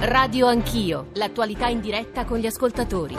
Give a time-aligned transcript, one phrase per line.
[0.00, 3.16] Radio Anch'io, l'attualità in diretta con gli ascoltatori.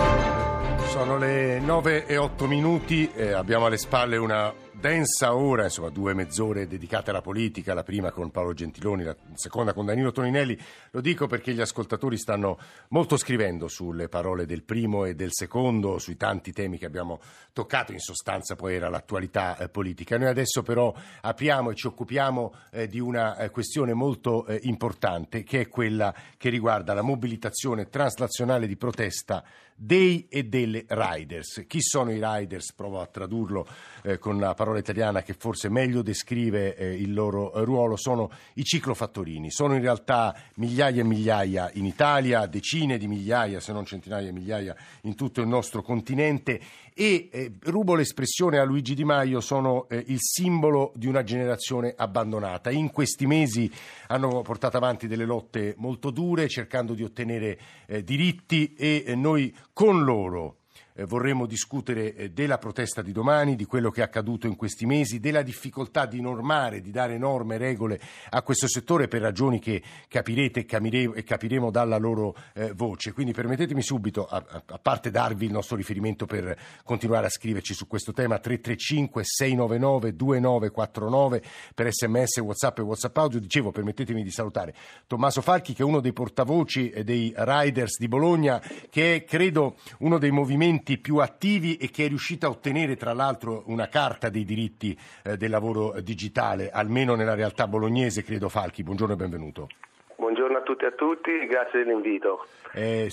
[0.88, 6.14] Sono le 9 e 8 minuti, eh, abbiamo alle spalle una densa ora, insomma due
[6.14, 10.58] mezz'ore dedicate alla politica, la prima con Paolo Gentiloni, la seconda con Danilo Toninelli.
[10.92, 12.58] Lo dico perché gli ascoltatori stanno
[12.90, 17.20] molto scrivendo sulle parole del primo e del secondo, sui tanti temi che abbiamo
[17.52, 20.18] toccato, in sostanza poi era l'attualità eh, politica.
[20.18, 25.44] Noi adesso però apriamo e ci occupiamo eh, di una eh, questione molto eh, importante
[25.44, 29.44] che è quella che riguarda la mobilitazione transnazionale di protesta
[29.82, 31.64] dei e delle riders.
[31.66, 32.74] Chi sono i riders?
[32.74, 33.66] Provo a tradurlo
[34.04, 37.96] eh, con la parola italiana che forse meglio descrive eh, il loro ruolo.
[37.96, 39.50] Sono i ciclofattorini.
[39.50, 44.34] Sono in realtà migliaia e migliaia in Italia, decine di migliaia, se non centinaia di
[44.34, 46.60] migliaia in tutto il nostro continente
[47.00, 51.94] e eh, rubo l'espressione a Luigi Di Maio, sono eh, il simbolo di una generazione
[51.96, 52.72] abbandonata.
[52.72, 53.72] In questi mesi
[54.08, 59.56] hanno portato avanti delle lotte molto dure cercando di ottenere eh, diritti e eh, noi
[59.72, 60.59] con loro
[61.06, 65.20] vorremmo discutere eh, della protesta di domani, di quello che è accaduto in questi mesi,
[65.20, 70.66] della difficoltà di normare, di dare norme regole a questo settore per ragioni che capirete
[70.66, 73.14] e capiremo dalla loro eh, voce.
[73.14, 77.88] Quindi permettetemi subito, a, a, parte darvi il nostro riferimento per continuare a scriverci su
[77.88, 84.74] questo tema, 335 699 2949 per sms, whatsapp e whatsapp audio, dicevo permettetemi di salutare
[85.08, 90.18] Tommaso Falchi che è uno dei portavoci dei Riders di Bologna, che è credo uno
[90.18, 94.30] dei movimenti movimenti più attivi e che è riuscita a ottenere tra l'altro una carta
[94.30, 98.84] dei diritti eh, del lavoro digitale, almeno nella realtà bolognese, credo Falchi.
[98.84, 99.68] Buongiorno e benvenuto.
[100.16, 102.46] Buongiorno a tutti e a tutti, grazie dell'invito.
[102.74, 103.08] Eh,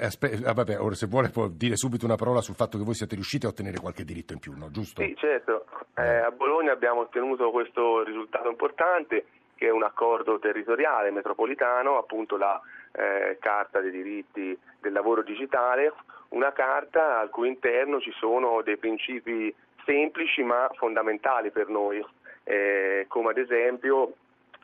[0.00, 2.94] aspe- ah, vabbè, ora se vuole può dire subito una parola sul fatto che voi
[2.94, 4.70] siete riusciti a ottenere qualche diritto in più, no?
[4.70, 5.02] giusto?
[5.02, 5.66] Sì, certo.
[5.96, 12.36] Eh, a Bologna abbiamo ottenuto questo risultato importante che è un accordo territoriale metropolitano, appunto
[12.36, 12.60] la
[12.92, 15.92] eh, Carta dei diritti del lavoro digitale,
[16.30, 19.54] una carta al cui interno ci sono dei principi
[19.84, 22.04] semplici ma fondamentali per noi,
[22.44, 24.14] eh, come ad esempio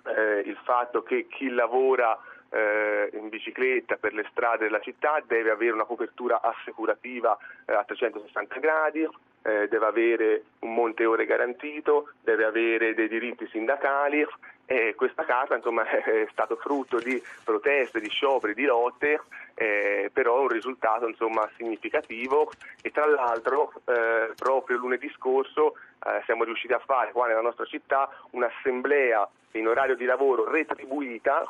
[0.05, 2.19] eh, il fatto che chi lavora
[2.51, 7.85] eh, in bicicletta per le strade della città deve avere una copertura assicurativa eh, a
[7.85, 9.09] 360 gradi,
[9.45, 14.25] eh, deve avere un monte ore garantito, deve avere dei diritti sindacali
[14.67, 19.21] e questa carta insomma, è stato frutto di proteste, di scioperi, di lotte,
[19.55, 25.75] eh, però un risultato insomma, significativo e tra l'altro eh, proprio lunedì scorso
[26.05, 31.43] eh, siamo riusciti a fare qua nella nostra città un'assemblea in orario di lavoro retribuita.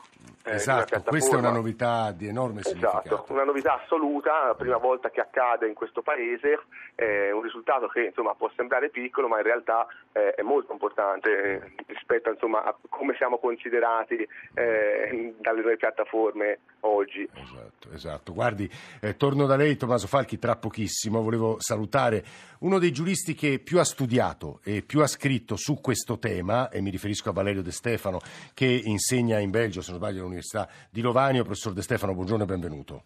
[0.45, 3.15] Eh, esatto, questa è una novità di enorme significato.
[3.15, 6.59] Esatto, una novità assoluta, la prima volta che accade in questo paese,
[6.97, 11.75] eh, un risultato che insomma, può sembrare piccolo ma in realtà eh, è molto importante
[11.87, 17.29] rispetto insomma, a come siamo considerati dalle nuove piattaforme oggi.
[17.33, 18.33] Esatto, esatto.
[18.33, 18.71] Guardi,
[19.01, 22.25] eh, torno da lei Tommaso Falchi tra pochissimo, volevo salutare
[22.61, 26.81] uno dei giuristi che più ha studiato e più ha scritto su questo tema e
[26.81, 28.21] mi riferisco a Valerio De Stefano
[28.55, 31.45] che insegna in Belgio, se non sbaglio, all'Università di Lovanio.
[31.45, 33.05] Professor De Stefano, buongiorno e benvenuto.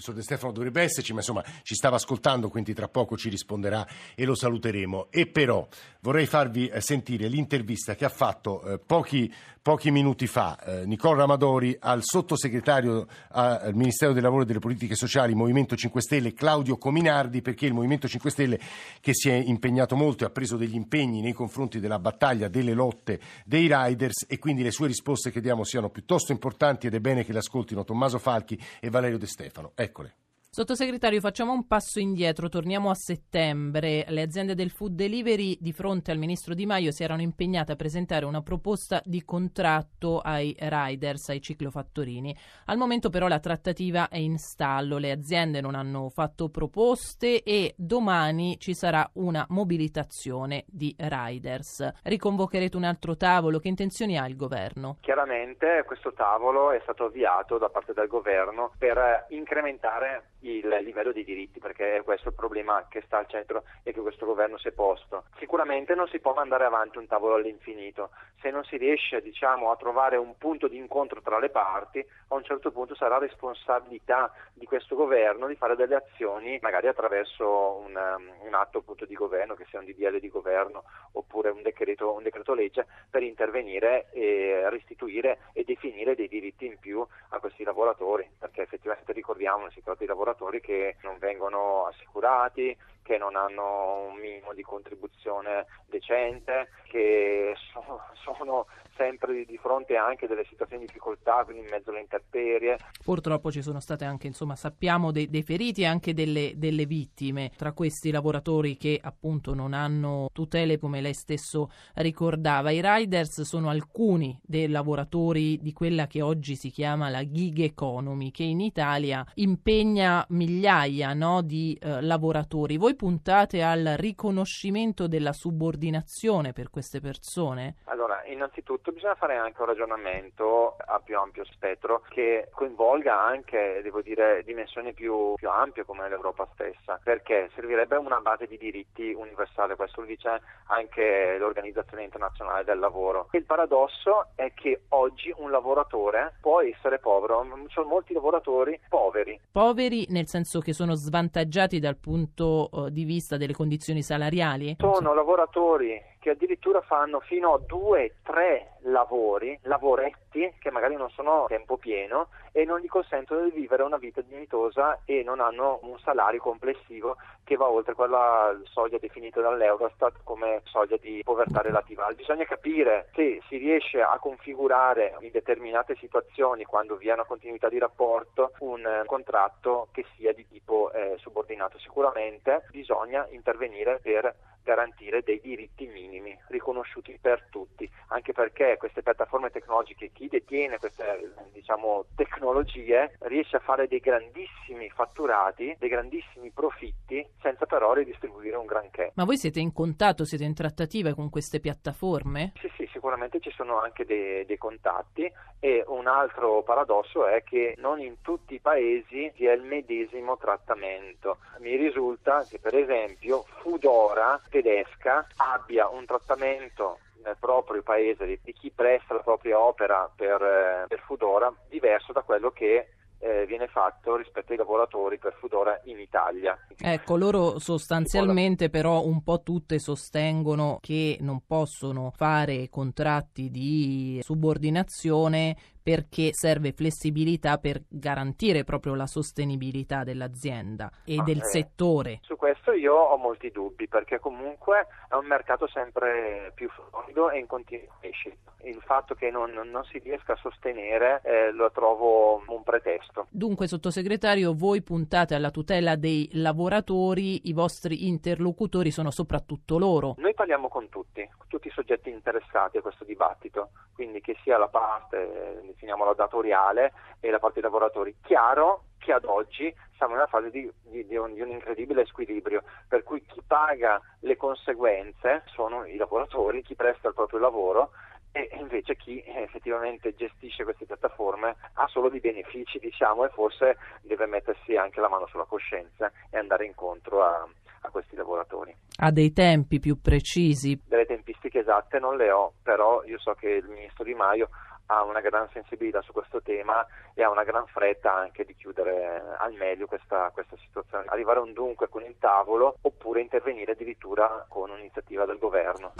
[0.00, 3.86] Professor De Stefano dovrebbe esserci, ma insomma ci stava ascoltando, quindi tra poco ci risponderà
[4.14, 5.08] e lo saluteremo.
[5.10, 5.68] E però
[6.00, 11.18] vorrei farvi eh, sentire l'intervista che ha fatto eh, pochi, pochi, minuti fa eh, Nicola
[11.18, 16.78] Ramadori al sottosegretario al Ministero del Lavoro e delle Politiche Sociali Movimento 5 Stelle Claudio
[16.78, 18.58] Cominardi, perché il Movimento 5 Stelle
[19.00, 22.72] che si è impegnato molto e ha preso degli impegni nei confronti della battaglia delle
[22.72, 27.00] lotte dei riders e quindi le sue risposte che diamo siano piuttosto importanti ed è
[27.00, 29.72] bene che le ascoltino Tommaso Falchi e Valerio De Stefano.
[29.90, 30.14] Eccole.
[30.52, 34.04] Sottosegretario, facciamo un passo indietro, torniamo a settembre.
[34.08, 37.76] Le aziende del food delivery di fronte al ministro Di Maio si erano impegnate a
[37.76, 42.36] presentare una proposta di contratto ai riders, ai ciclofattorini.
[42.64, 47.74] Al momento però la trattativa è in stallo, le aziende non hanno fatto proposte e
[47.76, 51.88] domani ci sarà una mobilitazione di riders.
[52.02, 54.96] Riconvocherete un altro tavolo, che intenzioni ha il governo?
[55.00, 61.24] Chiaramente questo tavolo è stato avviato da parte del governo per incrementare il livello dei
[61.24, 64.68] diritti, perché è questo il problema che sta al centro e che questo governo si
[64.68, 65.24] è posto.
[65.38, 68.10] Sicuramente non si può mandare avanti un tavolo all'infinito,
[68.40, 72.34] se non si riesce diciamo, a trovare un punto di incontro tra le parti, a
[72.34, 77.94] un certo punto sarà responsabilità di questo governo di fare delle azioni, magari attraverso un,
[77.96, 82.14] um, un atto appunto, di governo, che sia un DDL di governo oppure un decreto,
[82.14, 87.64] un decreto legge, per intervenire e restituire e definire dei diritti in più a questi
[87.64, 93.36] lavoratori, perché effettivamente ricordiamo, si tratta di lavoratori lavoratori che non vengono assicurati, che non
[93.36, 98.66] hanno un minimo di contribuzione decente, che sono sono
[98.96, 102.76] sempre di fronte anche delle situazioni di difficoltà, quindi in mezzo alle intemperie.
[103.02, 107.50] Purtroppo ci sono state anche, insomma, sappiamo dei, dei feriti e anche delle, delle, vittime
[107.56, 112.70] tra questi lavoratori che appunto non hanno tutele come lei stesso ricordava.
[112.70, 118.30] I riders sono alcuni dei lavoratori di quella che oggi si chiama la gig economy,
[118.30, 122.76] che in Italia impegna migliaia no, di eh, lavoratori.
[122.76, 127.76] Voi puntate al riconoscimento della subordinazione per queste persone?
[127.84, 134.00] Allora, innanzitutto bisogna fare anche un ragionamento a più ampio spettro che coinvolga anche, devo
[134.02, 139.76] dire, dimensioni più, più ampie come l'Europa stessa, perché servirebbe una base di diritti universale,
[139.76, 143.28] questo lo dice anche l'Organizzazione Internazionale del Lavoro.
[143.32, 149.40] Il paradosso è che oggi un lavoratore può essere povero, ci sono molti lavoratori poveri.
[149.50, 154.76] Poveri nel senso che sono svantaggiati dal punto uh, di vista delle condizioni salariali?
[154.78, 161.44] Sono lavoratori che addirittura fanno fino a due, tre lavori, lavoretti che magari non sono
[161.44, 165.78] a tempo pieno e non gli consentono di vivere una vita dignitosa e non hanno
[165.82, 172.06] un salario complessivo che va oltre quella soglia definita dall'Eurostat come soglia di povertà relativa.
[172.14, 177.68] Bisogna capire se si riesce a configurare in determinate situazioni, quando vi è una continuità
[177.68, 181.78] di rapporto, un contratto che sia di tipo eh, subordinato.
[181.78, 186.09] Sicuramente bisogna intervenire per garantire dei diritti minimi
[186.48, 193.60] riconosciuti per tutti, anche perché queste piattaforme tecnologiche, chi detiene queste diciamo, tecnologie riesce a
[193.60, 199.12] fare dei grandissimi fatturati, dei grandissimi profitti senza però ridistribuire un granché.
[199.14, 202.52] Ma voi siete in contatto, siete in trattativa con queste piattaforme?
[202.60, 207.74] Sì, sì, sicuramente ci sono anche dei, dei contatti e un altro paradosso è che
[207.78, 211.38] non in tutti i paesi si ha il medesimo trattamento.
[211.58, 218.52] Mi risulta che per esempio Fudora tedesca abbia un trattamento nel proprio paese di, di
[218.52, 222.88] chi presta la propria opera per, eh, per Fudora diverso da quello che
[223.22, 226.58] eh, viene fatto rispetto ai lavoratori per Fudora in Italia.
[226.80, 235.54] Ecco, loro sostanzialmente però un po' tutte sostengono che non possono fare contratti di subordinazione
[235.90, 242.20] perché serve flessibilità per garantire proprio la sostenibilità dell'azienda e ah, del eh, settore.
[242.22, 247.40] Su questo io ho molti dubbi perché comunque è un mercato sempre più florido e
[247.40, 248.52] in continua crescita.
[248.62, 253.26] Il fatto che non, non si riesca a sostenere eh, lo trovo un pretesto.
[253.28, 260.14] Dunque, sottosegretario, voi puntate alla tutela dei lavoratori, i vostri interlocutori sono soprattutto loro.
[260.18, 264.68] Noi parliamo con tutti, tutti i soggetti interessati a questo dibattito, quindi che sia la
[264.68, 268.14] parte definiamola datoriale e la parte dei lavoratori.
[268.22, 272.04] Chiaro che ad oggi siamo in una fase di, di, di, un, di, un, incredibile
[272.04, 277.90] squilibrio, per cui chi paga le conseguenze sono i lavoratori, chi presta il proprio lavoro
[278.32, 284.26] e invece chi effettivamente gestisce queste piattaforme ha solo dei benefici, diciamo, e forse deve
[284.26, 287.44] mettersi anche la mano sulla coscienza e andare incontro a,
[287.80, 288.76] a questi lavoratori.
[288.98, 290.80] Ha dei tempi più precisi?
[290.86, 294.50] Delle tempistiche esatte non le ho, però io so che il ministro Di Maio
[294.90, 296.84] ha una gran sensibilità su questo tema
[297.14, 301.42] e ha una gran fretta anche di chiudere al meglio questa, questa situazione, arrivare a
[301.42, 305.92] un dunque con il tavolo oppure intervenire addirittura con un'iniziativa del governo.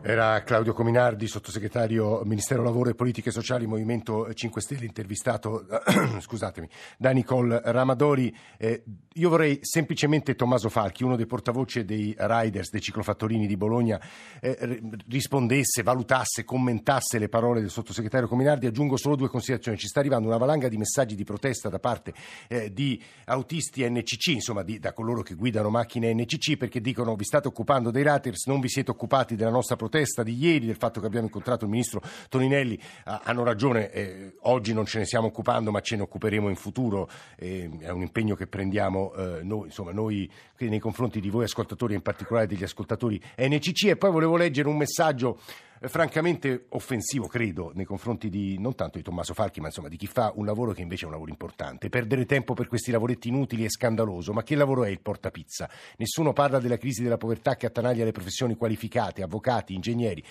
[0.00, 5.66] Era Claudio Cominardi, sottosegretario Ministero Lavoro e Politiche Sociali, Movimento 5 Stelle, intervistato
[6.96, 8.34] da Nicole Ramadori.
[8.58, 14.00] Eh, io vorrei semplicemente Tommaso Falchi, uno dei portavoce dei riders, dei ciclofattorini di Bologna,
[14.40, 18.66] eh, rispondesse, valutasse, commentasse le parole del sottosegretario Cominardi.
[18.66, 19.78] Aggiungo solo due considerazioni.
[19.78, 22.14] Ci sta arrivando una valanga di messaggi di protesta da parte
[22.46, 27.24] eh, di autisti NCC, insomma di, da coloro che guidano macchine NCC, perché dicono vi
[27.24, 30.76] state occupando dei riders, non vi siete occupati della nostra protesta protesta di ieri, del
[30.76, 35.28] fatto che abbiamo incontrato il ministro Toninelli, hanno ragione, eh, oggi non ce ne stiamo
[35.28, 39.66] occupando ma ce ne occuperemo in futuro, eh, è un impegno che prendiamo eh, noi,
[39.66, 44.36] insomma, noi nei confronti di voi ascoltatori, in particolare degli ascoltatori NCC e poi volevo
[44.36, 49.60] leggere un messaggio eh, francamente offensivo, credo, nei confronti di non tanto di Tommaso Falchi,
[49.60, 51.88] ma insomma di chi fa un lavoro che invece è un lavoro importante.
[51.88, 55.68] Perdere tempo per questi lavoretti inutili è scandaloso, ma che lavoro è il portapizza?
[55.96, 60.24] Nessuno parla della crisi della povertà che attanaglia le professioni qualificate, avvocati, ingegneri.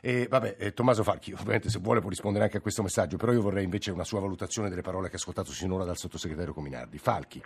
[0.00, 3.32] E, vabbè, eh, Tommaso Falchi, ovviamente se vuole può rispondere anche a questo messaggio, però
[3.32, 6.98] io vorrei invece una sua valutazione delle parole che ha ascoltato sinora dal sottosegretario Cominardi.
[6.98, 7.42] Falchi.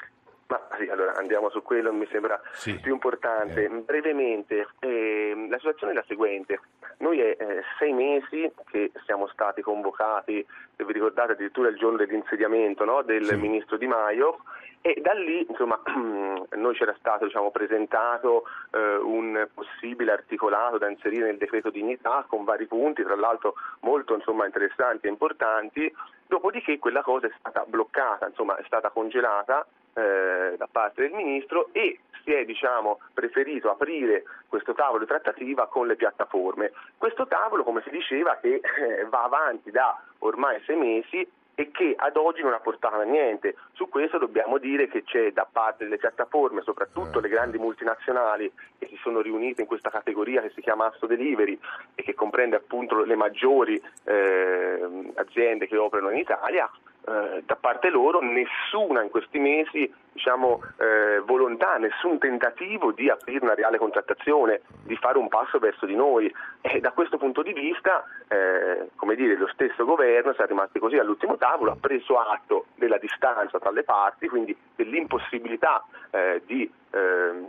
[1.27, 2.79] Andiamo su quello, mi sembra sì.
[2.79, 3.65] più importante.
[3.65, 3.69] Eh.
[3.69, 6.61] Brevemente, eh, la situazione è la seguente.
[6.99, 11.97] Noi è eh, sei mesi che siamo stati convocati, se vi ricordate addirittura il giorno
[11.97, 13.35] dell'insediamento no, del sì.
[13.35, 14.39] ministro Di Maio,
[14.83, 15.81] e da lì insomma,
[16.55, 22.45] noi c'era stato diciamo, presentato eh, un possibile articolato da inserire nel decreto dignità con
[22.45, 25.93] vari punti, tra l'altro molto insomma, interessanti e importanti,
[26.29, 31.69] dopodiché quella cosa è stata bloccata, insomma, è stata congelata eh, da parte del Ministro
[31.73, 36.73] e si è diciamo, preferito aprire questo tavolo di trattativa con le piattaforme.
[36.99, 41.27] Questo tavolo, come si diceva, che eh, va avanti da ormai sei mesi
[41.59, 43.57] e che ad oggi non ha portato a niente.
[43.73, 48.89] Su questo dobbiamo dire che c'è da parte delle piattaforme, soprattutto le grandi multinazionali che
[48.89, 51.59] si sono riunite in questa categoria che si chiama Asso Delivery
[51.95, 56.71] e che comprende appunto le maggiori eh, aziende che operano in Italia,
[57.07, 63.45] eh, da parte loro nessuna in questi mesi diciamo, eh, volontà, nessun tentativo di aprire
[63.45, 66.33] una reale contrattazione, di fare un passo verso di noi.
[66.63, 70.97] E da questo punto di vista, eh, come dire, lo stesso governo, siamo rimasti così
[70.97, 77.47] all'ultimo tavolo, ha preso atto della distanza tra le parti, quindi dell'impossibilità eh, di ehm,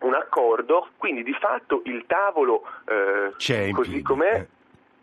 [0.00, 3.32] un accordo, quindi di fatto il tavolo eh,
[3.72, 4.46] così com'è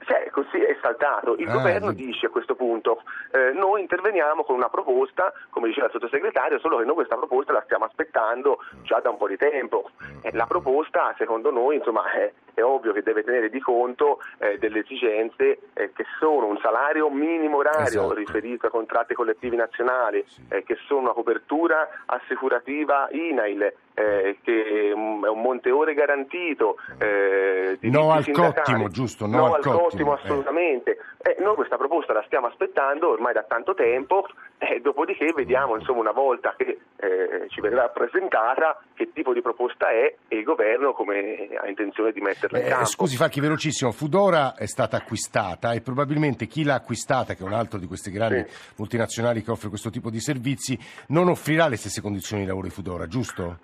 [0.08, 1.36] cioè, così è saltato.
[1.36, 2.06] Il ah, governo sì.
[2.06, 6.78] dice a questo punto eh, noi interveniamo con una proposta, come diceva il sottosegretario, solo
[6.78, 9.90] che noi questa proposta la stiamo aspettando già da un po' di tempo.
[10.22, 14.58] Eh, la proposta, secondo noi, insomma, è, è, ovvio che deve tenere di conto eh,
[14.58, 18.14] delle esigenze eh, che sono un salario minimo orario esatto.
[18.14, 20.42] riferito ai contratti collettivi nazionali, sì.
[20.50, 26.78] Eh, che sono una copertura assicurativa INAIL, eh, che è un, monte ore garantito.
[26.98, 29.28] Eh, no al cottimo, giusto?
[29.28, 30.20] No, no al cottimo, eh.
[30.22, 30.98] assolutamente.
[31.22, 31.36] Eh.
[31.40, 36.12] noi questa proposta la stiamo aspettando ormai da tanto tempo, eh, dopodiché vediamo insomma, una
[36.12, 41.50] volta che eh, ci verrà presentata che tipo di proposta è e il governo come
[41.62, 42.86] ha intenzione di metterla in campo.
[42.86, 47.54] Scusi Facchi, velocissimo, Fudora è stata acquistata e probabilmente chi l'ha acquistata, che è un
[47.54, 48.74] altro di queste grandi sì.
[48.78, 50.78] multinazionali che offre questo tipo di servizi,
[51.10, 53.60] non offrirà le stesse condizioni di lavoro di Fudora, giusto?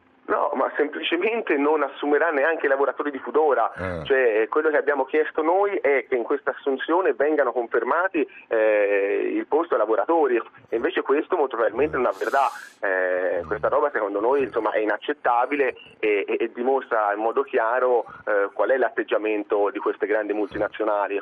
[1.14, 4.06] Semplicemente non assumerà neanche i lavoratori di Fudora, eh.
[4.06, 9.46] cioè, quello che abbiamo chiesto noi è che in questa assunzione vengano confermati eh, il
[9.48, 14.44] posto ai lavoratori e invece questo molto probabilmente non avverrà, eh, questa roba secondo noi
[14.44, 19.80] insomma, è inaccettabile e, e, e, dimostra in modo chiaro eh, qual è l'atteggiamento di
[19.80, 21.22] queste grandi multinazionali.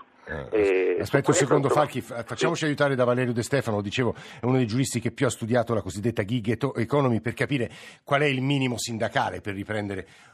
[0.51, 2.65] Eh, aspetta un secondo, insomma, Falchi, facciamoci sì.
[2.65, 5.81] aiutare da Valerio De Stefano, dicevo, è uno dei giuristi che più ha studiato la
[5.81, 7.69] cosiddetta gig economy per capire
[8.03, 9.80] qual è il minimo sindacale, per riprendere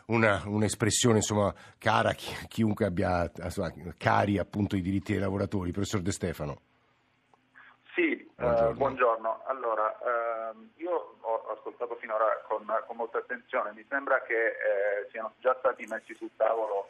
[0.07, 5.71] una, un'espressione insomma, cara a chi, chiunque abbia insomma, cari appunto i diritti dei lavoratori.
[5.71, 6.61] Professor De Stefano.
[7.93, 8.69] Sì, buongiorno.
[8.69, 9.41] Uh, buongiorno.
[9.47, 9.97] Allora,
[10.53, 15.55] uh, io ho ascoltato finora con, con, molta attenzione, mi sembra che eh, siano già
[15.57, 16.89] stati messi sul tavolo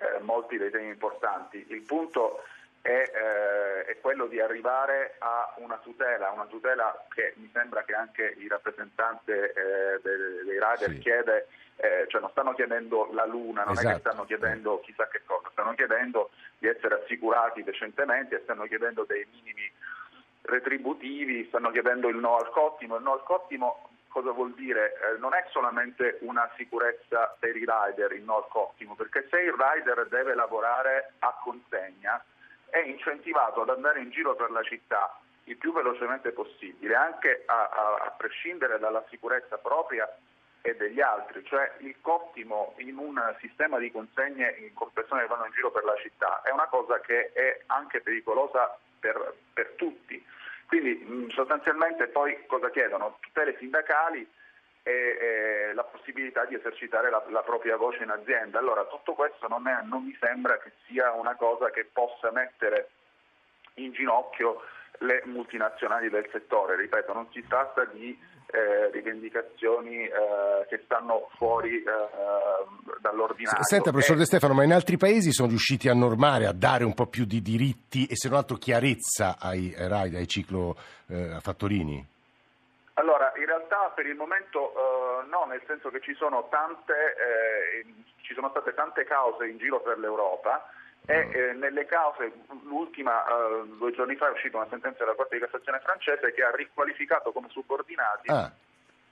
[0.00, 1.64] eh, molti dei temi importanti.
[1.68, 2.42] Il punto
[2.82, 7.94] è, eh, è, quello di arrivare a una tutela, una tutela che mi sembra che
[7.94, 10.98] anche il rappresentante eh, dei, dei rider sì.
[10.98, 11.48] chiede,
[11.80, 13.88] eh, cioè non stanno chiedendo la luna, non esatto.
[13.88, 14.10] è che esatto.
[14.10, 19.70] stanno chiedendo chissà che cosa, stanno chiedendo di essere assicurati decentemente stanno chiedendo dei minimi
[20.42, 24.94] retributivi, stanno chiedendo il no al cottimo, il no al cottimo cosa vuol dire?
[24.94, 29.54] Eh, non è solamente una sicurezza per i rider il no ottimo, perché se il
[29.56, 32.22] rider deve lavorare a consegna
[32.70, 37.68] è incentivato ad andare in giro per la città il più velocemente possibile, anche a,
[37.68, 40.06] a, a prescindere dalla sicurezza propria
[40.60, 45.46] e degli altri, cioè il cottimo in un sistema di consegne con persone che vanno
[45.46, 50.24] in giro per la città è una cosa che è anche pericolosa per, per tutti
[50.68, 53.16] quindi sostanzialmente poi cosa chiedono?
[53.20, 54.28] Tutele sindacali
[54.82, 58.58] e, e la possibilità di esercitare la, la, propria voce in azienda.
[58.58, 62.90] Allora tutto questo non, è, non mi sembra che sia una cosa che possa mettere
[63.74, 64.60] in ginocchio
[64.98, 66.76] le multinazionali del settore.
[66.76, 68.18] Ripeto, non si tratta di
[68.50, 71.84] eh, rivendicazioni eh, che stanno fuori eh,
[73.00, 73.62] dall'ordinario.
[73.62, 76.94] Senta, professor De Stefano, ma in altri paesi sono riusciti a normare, a dare un
[76.94, 81.96] po' più di diritti e se non altro chiarezza ai ride, ai ciclofattorini?
[81.96, 82.16] Eh,
[82.94, 87.84] allora, in realtà per il momento eh, no, nel senso che ci sono, tante, eh,
[88.22, 90.72] ci sono state tante cause in giro per l'Europa
[91.10, 92.30] e eh, nelle cause,
[92.64, 96.42] l'ultima eh, due giorni fa è uscita una sentenza della Corte di Cassazione francese che
[96.42, 98.52] ha riqualificato come subordinati ah.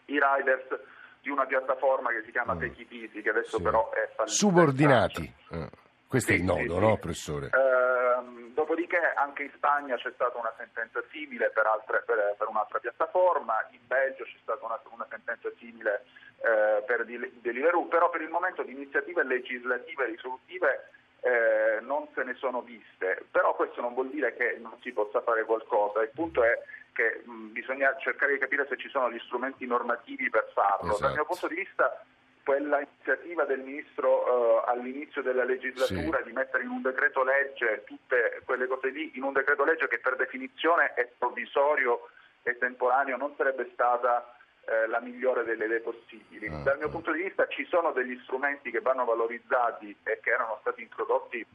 [0.04, 0.78] i riders
[1.22, 2.62] di una piattaforma che si chiama mm.
[2.90, 3.62] Easy, che adesso sì.
[3.62, 4.36] però è fallita.
[4.36, 5.68] Subordinati, eh.
[6.06, 7.46] questo sì, è il nodo, sì, no professore?
[7.46, 12.78] Ehm, Dopodiché anche in Spagna c'è stata una sentenza simile per, altre, per, per un'altra
[12.78, 16.04] piattaforma, in Belgio c'è stata una, una sentenza simile
[16.40, 20.88] eh, per Deliveroo, però per il momento di iniziative legislative risolutive
[21.20, 25.20] eh, non se ne sono viste, però questo non vuol dire che non si possa
[25.22, 26.58] fare qualcosa, il punto è
[26.92, 30.92] che mh, bisogna cercare di capire se ci sono gli strumenti normativi per farlo.
[30.92, 31.02] Esatto.
[31.02, 32.04] Dal mio punto di vista
[32.42, 36.24] quella iniziativa del Ministro uh, all'inizio della legislatura sì.
[36.24, 39.98] di mettere in un decreto legge tutte quelle cose lì, in un decreto legge che
[39.98, 42.08] per definizione è provvisorio
[42.44, 44.35] e temporaneo, non sarebbe stata
[44.66, 46.48] eh, la migliore delle idee possibili.
[46.48, 46.62] Uh-huh.
[46.62, 50.58] Dal mio punto di vista ci sono degli strumenti che vanno valorizzati e che erano
[50.60, 51.46] stati introdotti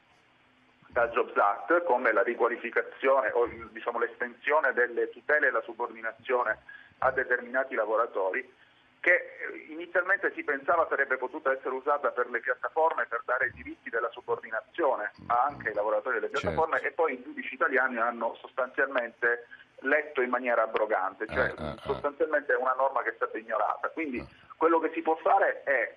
[0.87, 6.59] dal Jobs Act, come la riqualificazione o diciamo, l'estensione delle tutele e la subordinazione
[6.99, 8.59] a determinati lavoratori
[9.01, 13.89] che inizialmente si pensava sarebbe potuta essere usata per le piattaforme per dare i diritti
[13.89, 16.87] della subordinazione anche ai lavoratori delle piattaforme certo.
[16.87, 19.47] e poi i giudici italiani hanno sostanzialmente
[19.81, 21.75] letto in maniera abrogante, cioè eh, eh, eh.
[21.81, 23.89] sostanzialmente è una norma che è stata ignorata.
[23.89, 24.25] Quindi eh.
[24.57, 25.95] quello che si può fare è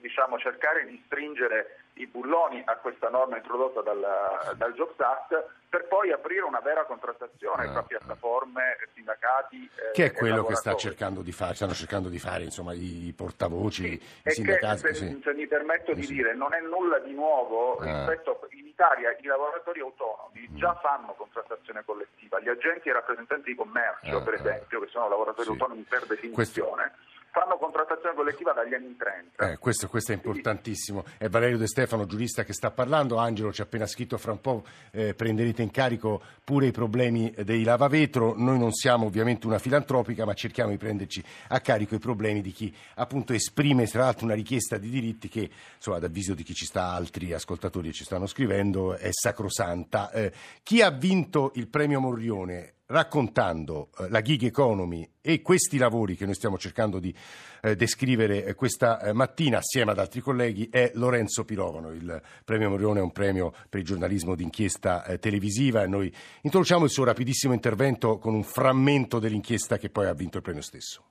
[0.00, 5.86] diciamo, cercare di stringere i bulloni a questa norma introdotta dal, dal Jobs Act per
[5.86, 9.68] poi aprire una vera contrattazione tra piattaforme, sindacati.
[9.74, 13.12] Eh, che è quello che sta cercando di fare, stanno cercando di fare insomma, i
[13.14, 14.82] portavoci, sì, i sindacati.
[14.82, 15.20] Che, se, sì.
[15.22, 16.14] se, mi permetto di sì.
[16.14, 17.84] dire, non è nulla di nuovo ah.
[17.84, 20.56] rispetto in Italia i lavoratori autonomi mm.
[20.56, 24.36] già fanno contrattazione collettiva, gli agenti e i rappresentanti di commercio, ah, per ah.
[24.36, 26.32] esempio, che sono lavoratori autonomi per definizione.
[26.32, 29.50] Questo fanno contrattazione collettiva dagli anni 30.
[29.50, 31.04] Eh, questo, questo, è importantissimo.
[31.16, 33.16] È Valerio De Stefano, giurista, che sta parlando.
[33.16, 37.32] Angelo ci ha appena scritto, fra un po' eh, prenderete in carico pure i problemi
[37.44, 38.34] dei lavavetro.
[38.36, 42.52] Noi non siamo ovviamente una filantropica, ma cerchiamo di prenderci a carico i problemi di
[42.52, 46.54] chi appunto esprime, tra l'altro, una richiesta di diritti che, insomma, ad avviso di chi
[46.54, 50.10] ci sta, altri ascoltatori ci stanno scrivendo, è sacrosanta.
[50.10, 50.32] Eh,
[50.62, 56.24] chi ha vinto il premio Morrione raccontando eh, la gig economy e questi lavori che
[56.24, 57.14] noi stiamo cercando di
[57.62, 61.92] eh, descrivere eh, questa eh, mattina assieme ad altri colleghi è Lorenzo Pirovano.
[61.92, 66.84] Il premio Morione è un premio per il giornalismo d'inchiesta eh, televisiva e noi introduciamo
[66.84, 71.04] il suo rapidissimo intervento con un frammento dell'inchiesta che poi ha vinto il premio stesso.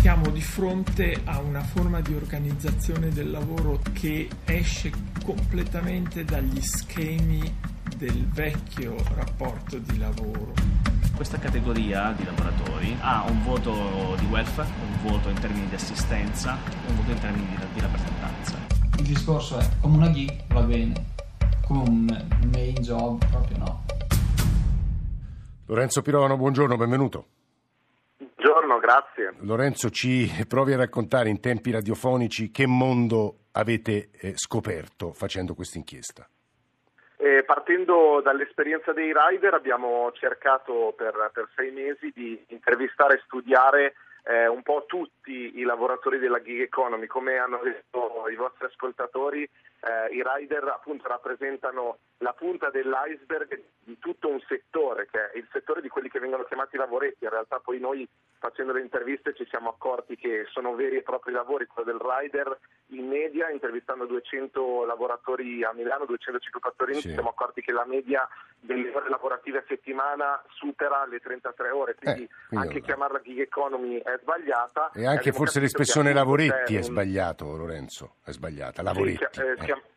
[0.00, 4.92] Siamo di fronte a una forma di organizzazione del lavoro che esce
[5.24, 8.96] completamente dagli schemi del vecchio
[9.36, 10.52] rapporto di lavoro.
[11.16, 16.56] Questa categoria di lavoratori ha un voto di welfare, un voto in termini di assistenza,
[16.86, 18.56] un voto in termini di, di rappresentanza.
[18.96, 20.92] Il discorso è come una gig va bene,
[21.66, 23.84] come un main job proprio no.
[25.66, 27.26] Lorenzo Pirovano, buongiorno, benvenuto.
[28.16, 29.34] Buongiorno, grazie.
[29.40, 35.78] Lorenzo, ci provi a raccontare in tempi radiofonici che mondo avete eh, scoperto facendo questa
[35.78, 36.28] inchiesta.
[37.16, 43.94] Eh, partendo dall'esperienza dei rider abbiamo cercato per, per sei mesi di intervistare e studiare
[44.24, 49.42] eh, un po' tutti i lavoratori della gig economy, come hanno detto i vostri ascoltatori,
[49.42, 55.46] eh, i rider appunto rappresentano la punta dell'iceberg di tutto un settore, che è il
[55.52, 57.24] settore di quelli che vengono chiamati lavoretti.
[57.24, 58.08] In realtà poi noi
[58.38, 62.58] facendo le interviste ci siamo accorti che sono veri e propri lavori, quello del rider
[62.88, 67.08] in media, intervistando 200 lavoratori a Milano, 250 a Torino, sì.
[67.08, 68.26] ci siamo accorti che la media
[68.58, 73.40] delle ore lavorative a settimana supera le 33 ore, quindi, eh, quindi anche chiamarla gig
[73.40, 74.92] economy è sbagliata.
[74.94, 76.82] E anche forse l'espressione lavoretti è, un...
[76.82, 79.26] è sbagliato, Lorenzo, è sbagliata, lavoretti.
[79.30, 79.92] Sì, eh, eh.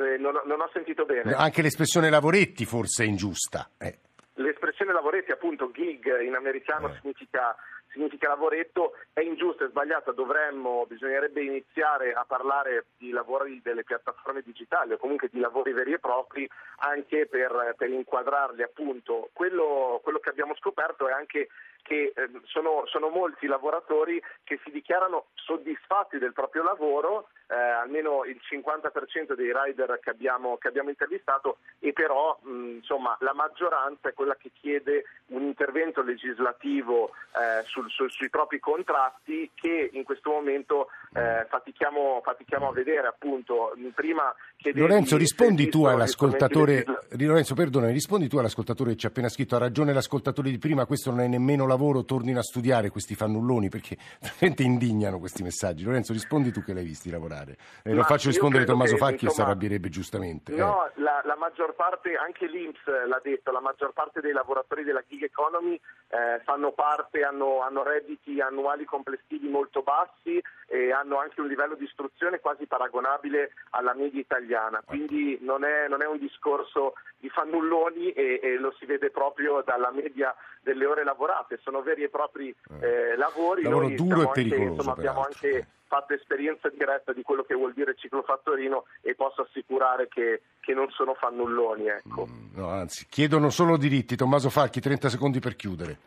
[0.00, 1.34] Eh, non, ho, non, ho sentito bene.
[1.34, 3.70] Anche l'espressione lavoretti forse è ingiusta.
[3.78, 3.98] Eh.
[4.34, 6.98] L'espressione lavoretti, appunto, gig in americano eh.
[7.00, 7.54] significa
[7.90, 14.42] significa lavoretto, è ingiusta, è sbagliata, dovremmo, bisognerebbe iniziare a parlare di lavori delle piattaforme
[14.42, 16.48] digitali o comunque di lavori veri e propri
[16.78, 19.30] anche per, per inquadrarli appunto.
[19.32, 21.48] Quello, quello, che abbiamo scoperto è anche
[21.82, 28.24] che eh, sono, sono molti lavoratori che si dichiarano soddisfatti del proprio lavoro eh, almeno
[28.24, 34.08] il 50% dei rider che abbiamo, che abbiamo intervistato e però mh, insomma, la maggioranza
[34.08, 40.04] è quella che chiede un intervento legislativo eh, sul, sul, sui propri contratti che in
[40.04, 44.32] questo momento eh, fatichiamo, fatichiamo, a vedere appunto prima
[44.74, 46.84] Lorenzo rispondi tu all'ascoltatore
[47.18, 50.86] Lorenzo perdonami rispondi tu all'ascoltatore che ci ha appena scritto ha ragione l'ascoltatore di prima
[50.86, 55.84] questo non è nemmeno lavoro tornino a studiare questi fannulloni perché veramente indignano questi messaggi
[55.84, 57.56] Lorenzo rispondi tu che l'hai visti lavorare particolare.
[57.82, 60.54] E lo faccio rispondere Tommaso che, Facchi insomma, e si arrabbierebbe giustamente.
[60.54, 61.00] No, eh.
[61.00, 65.22] la, la, maggior parte, anche l'Inps l'ha detto, la maggior parte dei lavoratori della gig
[65.22, 71.46] economy eh, fanno parte, hanno, hanno redditi annuali complessivi molto bassi e hanno anche un
[71.46, 76.94] livello di istruzione quasi paragonabile alla media italiana quindi non è, non è un discorso
[77.18, 82.02] di fannulloni e, e, lo si vede proprio dalla media delle ore lavorate, sono veri
[82.02, 83.62] e propri eh, lavori.
[83.62, 84.72] Lavoro Noi duro e anche, pericoloso.
[84.72, 90.06] Insomma, abbiamo anche fatto esperienza diretta di quello che vuol dire ciclofattorino e posso assicurare
[90.06, 91.88] che, che non sono fannulloni.
[91.88, 92.28] Ecco.
[92.30, 94.14] Mm, no, anzi, chiedono solo diritti.
[94.14, 95.98] Tommaso Falchi, 30 secondi per chiudere.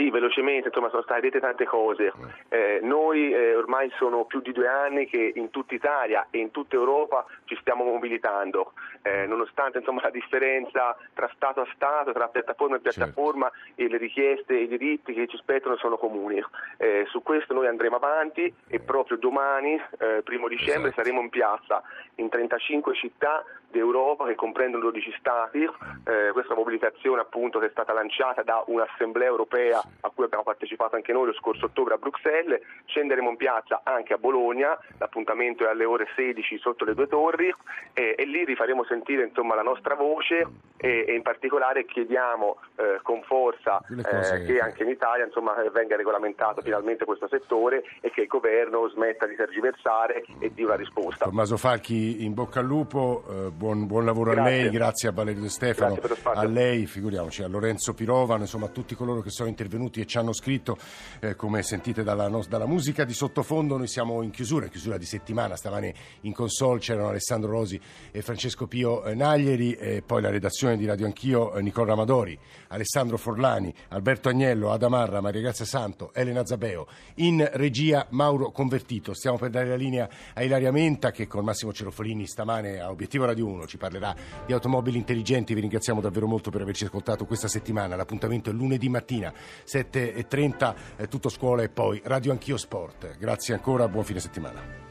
[0.00, 2.10] Sì, velocemente, insomma, sono state dette tante cose.
[2.48, 6.50] Eh, noi eh, ormai sono più di due anni che in tutta Italia e in
[6.50, 12.28] tutta Europa ci stiamo mobilitando, eh, nonostante insomma, la differenza tra Stato a Stato, tra
[12.28, 13.82] piattaforma e piattaforma certo.
[13.82, 16.42] e le richieste e i diritti che ci spettano sono comuni.
[16.78, 21.02] Eh, su questo noi andremo avanti e proprio domani, eh, primo dicembre, esatto.
[21.02, 21.82] saremo in piazza
[22.14, 25.62] in 35 città d'Europa che comprendono 12 Stati.
[25.62, 30.96] Eh, questa mobilitazione appunto che è stata lanciata da un'assemblea europea a cui abbiamo partecipato
[30.96, 35.68] anche noi lo scorso ottobre a Bruxelles, scenderemo in piazza anche a Bologna, l'appuntamento è
[35.68, 37.52] alle ore 16 sotto le due torri.
[37.92, 43.00] E, e lì rifaremo sentire insomma, la nostra voce e, e in particolare chiediamo eh,
[43.02, 48.22] con forza eh, che anche in Italia insomma, venga regolamentato finalmente questo settore e che
[48.22, 51.26] il governo smetta di tergiversare e dia una risposta.
[51.26, 54.52] Tommaso Falchi, in bocca al lupo, eh, buon, buon, lavoro grazie.
[54.52, 58.68] a lei, grazie a Valerio De Stefano, a lei, figuriamoci, a Lorenzo Pirovano, insomma a
[58.70, 60.78] tutti coloro che sono intervenuti e ci hanno scritto,
[61.20, 64.96] eh, come sentite dalla, no, dalla, musica di sottofondo, noi siamo in chiusura, in chiusura
[64.96, 67.78] di settimana, stamane in console c'erano Alessandro Rosi
[68.10, 72.38] e Francesco Pio eh, Naglieri, e poi la redazione di Radio Anch'io, eh, Nicola Amadori,
[72.68, 79.12] Alessandro Forlani, Alberto Agnello, Adamarra, Maria Grazia Santo, Elena Zabeo, in regia Mauro Convertito.
[79.12, 83.26] Stiamo per dare la linea a Ilaria Menta che con Massimo Cerofolini stamane a Obiettivo
[83.26, 84.14] Radio 1 ci parlerà
[84.46, 85.54] di automobili intelligenti.
[85.54, 87.96] Vi ringraziamo davvero molto per averci ascoltato questa settimana.
[87.96, 89.32] L'appuntamento è lunedì mattina
[89.64, 93.16] 7.30, eh, tutto scuola e poi Radio Anch'io Sport.
[93.18, 94.88] Grazie ancora, buon fine settimana.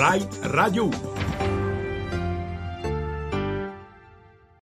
[0.00, 1.09] Rai Radio 1